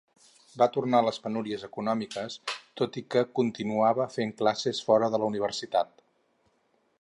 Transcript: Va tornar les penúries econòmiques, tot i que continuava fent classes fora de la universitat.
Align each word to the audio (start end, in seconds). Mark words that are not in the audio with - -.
Va 0.59 0.67
tornar 0.75 1.01
les 1.07 1.19
penúries 1.25 1.65
econòmiques, 1.67 2.37
tot 2.81 2.97
i 3.03 3.03
que 3.17 3.23
continuava 3.41 4.09
fent 4.17 4.33
classes 4.41 4.81
fora 4.89 5.11
de 5.17 5.21
la 5.25 5.29
universitat. 5.35 5.95